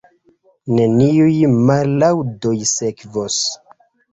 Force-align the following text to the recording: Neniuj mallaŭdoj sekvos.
Neniuj 0.77 1.35
mallaŭdoj 1.67 2.57
sekvos. 2.73 3.41